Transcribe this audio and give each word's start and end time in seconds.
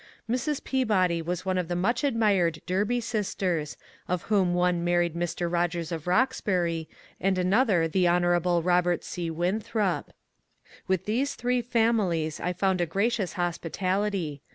Mrs. 0.27 0.63
Peabody 0.63 1.21
was 1.21 1.45
one 1.45 1.59
of 1.59 1.67
the 1.67 1.75
much 1.75 2.03
admired 2.03 2.59
Derby 2.65 2.99
sisters, 3.01 3.77
of 4.07 4.23
whom 4.23 4.55
one 4.55 4.83
married 4.83 5.13
Mr. 5.13 5.47
Sogers 5.47 5.91
of 5.91 6.05
Boxbury 6.05 6.89
and 7.19 7.37
another 7.37 7.87
the 7.87 8.07
Hon. 8.07 8.23
Bobert 8.39 9.03
C. 9.03 9.29
Winthrop. 9.29 10.11
With 10.87 11.05
these 11.05 11.35
three 11.35 11.61
families 11.61 12.39
I 12.39 12.51
found 12.51 12.81
a 12.81 12.87
gracious 12.87 13.33
hospitality. 13.33 14.41